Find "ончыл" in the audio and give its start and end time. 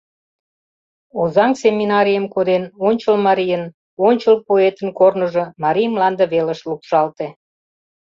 2.87-3.15, 4.07-4.35